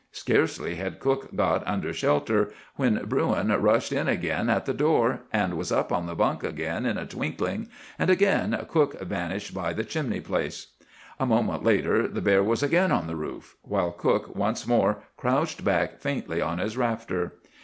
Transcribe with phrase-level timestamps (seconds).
[0.11, 5.53] Scarcely had cook got under shelter when Bruin rushed in again at the door, and
[5.53, 7.67] was up on the bunk again in a twinkling,
[7.99, 10.73] and again cook vanished by the chimney place.
[11.19, 15.63] A moment later the bear was again on the roof, while cook once more crouched
[15.63, 17.33] back faintly on his rafter.